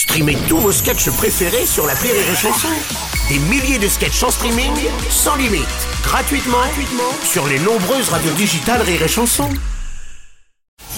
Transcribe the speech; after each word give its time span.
Streamez 0.00 0.38
tous 0.48 0.56
vos 0.56 0.72
sketchs 0.72 1.10
préférés 1.10 1.66
sur 1.66 1.86
la 1.86 1.92
Rire 1.92 2.14
et 2.14 2.34
Chanson. 2.34 2.68
Des 3.28 3.38
milliers 3.38 3.78
de 3.78 3.86
sketchs 3.86 4.22
en 4.22 4.30
streaming, 4.30 4.72
sans 5.10 5.36
limite, 5.36 5.68
gratuitement, 6.02 6.56
gratuitement 6.56 7.12
sur 7.22 7.46
les 7.46 7.58
nombreuses 7.58 8.08
radios 8.08 8.32
digitales 8.32 8.80
Rire 8.80 9.02
et 9.02 9.08
Chanson. 9.08 9.50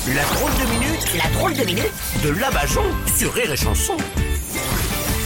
La 0.06 0.22
drôle 0.22 0.52
de 0.52 0.70
minute, 0.70 1.16
la 1.18 1.28
drôle 1.36 1.52
de 1.54 1.64
minute 1.64 1.92
de 2.22 2.28
Labajon 2.28 2.84
sur 3.16 3.34
Rire 3.34 3.50
et 3.50 3.56
Chanson. 3.56 3.96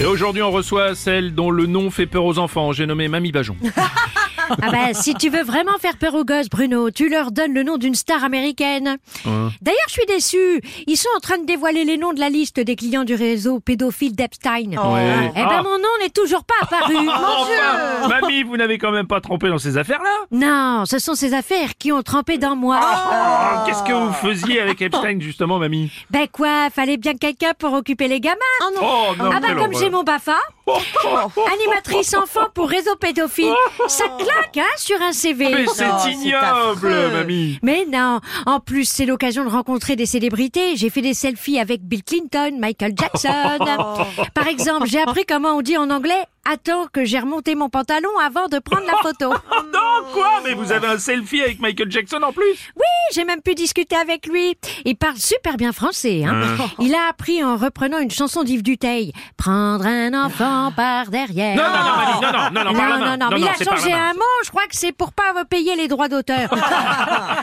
Et 0.00 0.06
aujourd'hui, 0.06 0.40
on 0.40 0.52
reçoit 0.52 0.94
celle 0.94 1.34
dont 1.34 1.50
le 1.50 1.66
nom 1.66 1.90
fait 1.90 2.06
peur 2.06 2.24
aux 2.24 2.38
enfants. 2.38 2.72
J'ai 2.72 2.86
nommé 2.86 3.08
Mamie 3.08 3.30
Bajon. 3.30 3.58
Ah 4.62 4.70
bah, 4.70 4.94
si 4.94 5.14
tu 5.14 5.28
veux 5.28 5.42
vraiment 5.42 5.76
faire 5.78 5.96
peur 5.96 6.14
aux 6.14 6.24
gosses, 6.24 6.48
Bruno, 6.48 6.90
tu 6.90 7.08
leur 7.08 7.30
donnes 7.32 7.52
le 7.54 7.62
nom 7.62 7.76
d'une 7.76 7.94
star 7.94 8.24
américaine. 8.24 8.96
D'ailleurs, 9.24 9.78
je 9.88 9.92
suis 9.92 10.06
déçu. 10.06 10.60
Ils 10.86 10.96
sont 10.96 11.08
en 11.16 11.20
train 11.20 11.38
de 11.38 11.44
dévoiler 11.46 11.84
les 11.84 11.96
noms 11.96 12.12
de 12.12 12.20
la 12.20 12.28
liste 12.28 12.60
des 12.60 12.76
clients 12.76 13.04
du 13.04 13.14
réseau 13.14 13.60
pédophile 13.60 14.14
d'Epstein. 14.14 14.70
Ouais. 14.76 15.30
Eh 15.34 15.40
ben, 15.40 15.48
Ah. 15.50 15.62
mon 15.62 15.78
nom 15.78 15.88
n'est 16.00 16.10
toujours 16.10 16.44
pas 16.44 16.54
apparu. 16.62 16.94
Mon 16.94 17.02
Dieu. 17.02 17.12
Enfin, 18.04 18.20
Mamie, 18.20 18.42
vous 18.42 18.56
n'avez 18.56 18.78
quand 18.78 18.90
même 18.92 19.06
pas 19.06 19.20
trompé 19.20 19.48
dans 19.48 19.58
ces 19.58 19.76
affaires-là 19.78 20.16
Non, 20.30 20.84
ce 20.86 20.98
sont 20.98 21.14
ces 21.14 21.34
affaires 21.34 21.70
qui 21.78 21.92
ont 21.92 22.02
trempé 22.02 22.38
dans 22.38 22.56
moi. 22.56 22.78
Ah, 22.82 23.64
Qu'est-ce 23.66 23.82
que 23.82 23.92
vous 23.92 24.12
faisiez 24.12 24.60
avec 24.60 24.80
Epstein, 24.82 25.20
justement, 25.20 25.58
Mamie 25.58 25.90
Ben 26.10 26.26
quoi, 26.30 26.68
fallait 26.70 26.96
bien 26.96 27.14
quelqu'un 27.14 27.52
pour 27.58 27.72
occuper 27.72 28.08
les 28.08 28.20
gamins. 28.20 28.36
Oh 28.62 29.14
non, 29.18 29.30
Ah 29.34 29.40
bah 29.40 29.54
comme 29.56 29.74
j'ai 29.74 29.90
mon 29.90 30.02
BAFA, 30.02 30.36
animatrice 31.52 32.14
enfant 32.14 32.48
pour 32.52 32.68
réseau 32.68 32.96
pédophile, 32.96 33.54
ça 33.86 34.04
claque 34.18 34.56
hein, 34.56 34.76
sur 34.76 35.00
un 35.00 35.12
CV. 35.12 35.48
Mais 35.48 35.66
c'est 35.66 36.10
ignoble. 36.10 37.12
Mamie 37.12 37.58
Mais 37.62 37.86
non, 37.90 38.20
en 38.46 38.60
plus 38.60 38.84
c'est 38.84 39.06
l'occasion 39.06 39.44
de 39.44 39.50
rencontrer 39.50 39.96
des 39.96 40.06
célébrités. 40.06 40.76
J'ai 40.76 40.90
fait 40.90 41.02
des 41.02 41.14
selfies 41.14 41.60
avec 41.60 41.82
Bill 41.82 42.02
Clinton, 42.02 42.58
Michael 42.58 42.92
Jackson. 42.96 43.58
Par 44.34 44.48
exemple, 44.48 44.86
j'ai 44.86 45.00
appris 45.00 45.24
comment 45.24 45.56
on 45.56 45.62
dit 45.62 45.76
en 45.76 45.90
anglais 45.90 46.24
Attends 46.48 46.86
que 46.92 47.04
j'ai 47.04 47.18
remonté 47.18 47.56
mon 47.56 47.68
pantalon 47.68 48.10
avant 48.24 48.46
de 48.46 48.60
prendre 48.60 48.86
la 48.86 48.96
photo. 49.02 49.32
Non, 49.72 49.80
quoi 50.12 50.40
Mais 50.44 50.54
vous 50.54 50.72
avez 50.72 50.86
un 50.86 50.98
selfie 50.98 51.42
avec 51.42 51.60
Michael 51.60 51.90
Jackson 51.90 52.20
en 52.22 52.32
plus 52.32 52.52
Oui, 52.76 52.82
j'ai 53.14 53.24
même 53.24 53.40
pu 53.40 53.54
discuter 53.54 53.96
avec 53.96 54.26
lui. 54.26 54.56
Il 54.84 54.96
parle 54.96 55.16
super 55.16 55.56
bien 55.56 55.72
français. 55.72 56.24
Hein. 56.24 56.56
Il 56.80 56.94
a 56.94 57.08
appris 57.08 57.42
en 57.44 57.56
reprenant 57.56 57.98
une 57.98 58.10
chanson 58.10 58.42
d'Yves 58.42 58.62
Duteil. 58.62 59.12
Prendre 59.36 59.86
un 59.86 60.12
enfant 60.14 60.72
par 60.74 61.06
derrière. 61.08 61.56
Non, 61.56 61.62
non, 61.62 61.70
non, 61.70 62.32
non, 62.32 62.64
non, 62.64 62.64
non, 62.64 62.72
non, 62.72 62.98
non, 62.98 63.06
non, 63.06 63.16
non, 63.16 63.28
mais 63.30 63.40
il 63.40 63.48
a 63.48 63.54
changé 63.54 63.92
un 63.92 64.12
mot, 64.14 64.20
je 64.44 64.50
crois 64.50 64.66
que 64.66 64.76
c'est 64.76 64.92
pour 64.92 65.12
pas 65.12 65.32
payer 65.48 65.76
les 65.76 65.88
droits 65.88 66.08
d'auteur. 66.08 66.48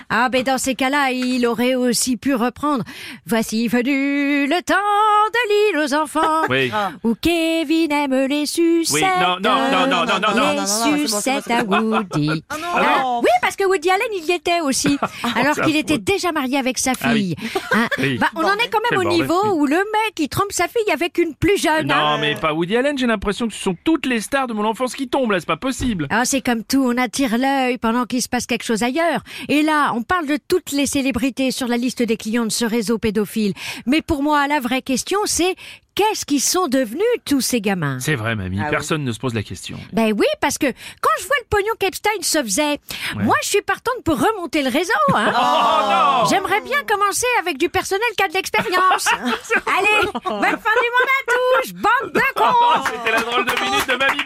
ah, 0.09 0.29
ben 0.29 0.43
dans 0.43 0.57
ces 0.57 0.75
cas-là, 0.75 1.11
il 1.11 1.45
aurait 1.45 1.75
aussi 1.75 2.17
pu 2.17 2.33
reprendre 2.35 2.83
Voici 3.25 3.67
venu 3.67 4.47
le 4.47 4.61
temps 4.61 4.75
de 4.75 5.77
l'île 5.79 5.85
aux 5.85 5.93
enfants. 5.93 6.43
Oui. 6.49 6.71
Où 7.03 7.15
Kevin 7.15 7.91
aime 7.91 8.25
les 8.27 8.45
sucettes. 8.45 8.93
Oui, 8.93 9.01
non, 9.01 9.37
non, 9.41 9.71
non, 9.71 9.87
non, 9.87 10.05
non, 10.05 10.19
non, 10.19 10.35
non. 10.35 10.49
Les 10.51 10.55
Non, 10.55 10.55
non, 10.55 10.61
non, 10.61 10.65
c'est 10.65 10.91
bon, 10.91 11.07
sucettes 11.07 11.65
bon, 11.65 11.93
à 11.93 12.01
c'est 12.13 12.42
Woody. 12.51 12.61
non. 12.61 12.67
Hein 12.75 13.19
oui, 13.21 13.29
parce 13.41 13.55
que 13.55 13.63
Woody 13.65 13.89
Allen, 13.89 14.07
il 14.15 14.25
y 14.25 14.31
était 14.33 14.61
aussi. 14.61 14.97
Alors 15.35 15.55
qu'il 15.55 15.75
était 15.75 15.97
déjà 15.97 16.31
marié 16.31 16.57
avec 16.57 16.77
sa 16.77 16.91
Ah 17.01 17.11
oui. 17.13 17.35
fille. 17.39 17.49
Hein 17.71 17.87
Oui. 17.99 18.17
bah, 18.17 18.29
on 18.35 18.43
en 18.43 18.53
est 18.55 18.69
quand 18.69 18.79
même 18.91 18.99
au 18.99 19.09
niveau 19.09 19.39
oui. 19.45 19.49
où 19.53 19.65
le 19.65 19.77
mec, 19.77 20.19
il 20.19 20.27
trompe 20.29 20.51
sa 20.51 20.67
fille 20.67 20.91
avec 20.91 21.17
une 21.17 21.35
plus 21.35 21.57
jeune. 21.61 21.91
hein. 21.91 22.15
Non, 22.15 22.17
mais 22.19 22.35
pas 22.35 22.53
Woody 22.53 22.75
Allen, 22.77 22.97
j'ai 22.97 23.07
l'impression 23.07 23.47
que 23.47 23.53
ce 23.53 23.61
sont 23.61 23.75
toutes 23.83 24.05
les 24.05 24.19
stars 24.21 24.47
de 24.47 24.53
mon 24.53 24.65
enfance 24.65 24.95
qui 24.95 25.07
tombent 25.07 25.31
là, 25.31 25.39
c'est 25.39 25.45
pas 25.45 25.57
possible. 25.57 26.07
Ah, 26.09 26.25
c'est 26.25 26.41
comme 26.41 26.63
tout, 26.63 26.83
on 26.85 26.97
attire 26.97 27.37
l'œil 27.37 27.77
pendant 27.77 28.05
qu'il 28.05 28.21
se 28.21 28.29
passe 28.29 28.45
quelque 28.45 28.63
chose 28.63 28.83
ailleurs. 28.83 29.21
Et 29.49 29.61
là, 29.61 29.91
on 29.95 30.01
parle 30.03 30.27
de 30.27 30.37
toutes 30.47 30.71
les 30.71 30.85
célébrités 30.85 31.51
sur 31.51 31.67
la 31.67 31.77
liste 31.77 32.01
des 32.03 32.17
clients 32.17 32.45
de 32.45 32.51
ce 32.51 32.65
réseau 32.65 32.97
pédophile. 32.97 33.53
Mais 33.85 34.01
pour 34.01 34.23
moi, 34.23 34.47
la 34.47 34.59
vraie 34.59 34.81
question, 34.81 35.19
c'est 35.25 35.55
qu'est-ce 35.95 36.25
qu'ils 36.25 36.41
sont 36.41 36.67
devenus 36.67 37.03
tous 37.25 37.41
ces 37.41 37.61
gamins? 37.61 37.99
C'est 37.99 38.15
vrai, 38.15 38.35
mamie. 38.35 38.59
Ah 38.61 38.69
Personne 38.69 39.03
ne 39.03 39.11
se 39.11 39.19
pose 39.19 39.33
la 39.33 39.43
question. 39.43 39.77
Ben 39.91 40.13
oui, 40.17 40.25
parce 40.41 40.57
que 40.57 40.65
quand 40.67 41.11
je 41.19 41.25
vois 41.25 41.35
le 41.41 41.45
pognon 41.49 41.73
qu'Epstein 41.79 42.11
se 42.21 42.41
faisait, 42.43 42.79
moi 43.15 43.35
je 43.43 43.49
suis 43.49 43.61
partante 43.61 44.03
pour 44.03 44.19
remonter 44.19 44.61
le 44.63 44.69
réseau. 44.69 44.91
Hein. 45.13 45.33
Oh, 45.45 46.25
J'aimerais 46.29 46.61
bien 46.61 46.83
commencer 46.87 47.25
avec 47.41 47.57
du 47.57 47.67
personnel 47.69 48.07
qui 48.17 48.23
a 48.23 48.27
de 48.27 48.33
l'expérience. 48.33 49.07
Allez, 49.11 50.09
bonne 50.23 50.41
fin 50.41 50.75
du 50.81 50.89
monde 50.93 51.09
à 51.09 51.31
tous, 51.31 51.73
bande 51.73 52.13
de 52.13 52.21
cons 52.35 52.83
C'était 52.85 53.11
la 53.11 53.21
drôle 53.21 53.45
de 53.45 53.63
minute 53.63 53.87
de 53.87 53.95
Mamie 53.95 54.23